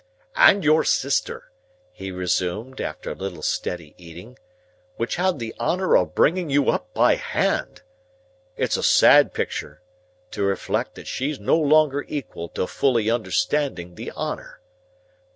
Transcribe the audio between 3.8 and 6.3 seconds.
eating, "which had the honour of